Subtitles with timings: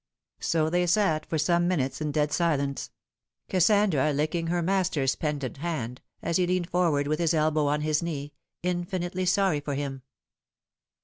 [0.39, 2.89] So they sat for some minutes in dead silence,
[3.49, 7.81] Kas Bandra licking her master's pendant hand, as he leaned forward with his elbow on
[7.81, 8.33] his knee,
[8.63, 10.01] infinitely sorry for him.